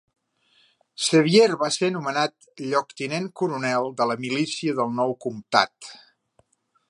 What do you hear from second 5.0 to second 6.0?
nou comtat.